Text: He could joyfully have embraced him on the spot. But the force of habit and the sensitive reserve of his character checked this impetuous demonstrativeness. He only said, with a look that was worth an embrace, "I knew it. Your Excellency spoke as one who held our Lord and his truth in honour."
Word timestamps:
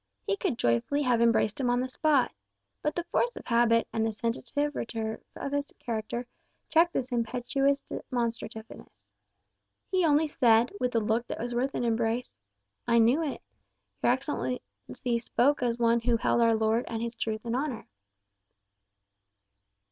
He 0.25 0.35
could 0.35 0.57
joyfully 0.57 1.03
have 1.03 1.21
embraced 1.21 1.59
him 1.59 1.69
on 1.69 1.79
the 1.79 1.87
spot. 1.87 2.31
But 2.81 2.95
the 2.95 3.03
force 3.03 3.35
of 3.35 3.45
habit 3.45 3.87
and 3.93 4.03
the 4.03 4.11
sensitive 4.11 4.75
reserve 4.75 5.21
of 5.35 5.51
his 5.51 5.71
character 5.77 6.25
checked 6.69 6.93
this 6.93 7.11
impetuous 7.11 7.81
demonstrativeness. 7.83 9.05
He 9.91 10.03
only 10.03 10.25
said, 10.25 10.71
with 10.79 10.95
a 10.95 10.99
look 10.99 11.27
that 11.27 11.39
was 11.39 11.53
worth 11.53 11.75
an 11.75 11.83
embrace, 11.83 12.33
"I 12.87 12.97
knew 12.97 13.21
it. 13.21 13.43
Your 14.01 14.11
Excellency 14.13 15.19
spoke 15.19 15.61
as 15.61 15.77
one 15.77 15.99
who 15.99 16.17
held 16.17 16.41
our 16.41 16.55
Lord 16.55 16.85
and 16.87 17.03
his 17.03 17.13
truth 17.13 17.45
in 17.45 17.53
honour." 17.53 17.87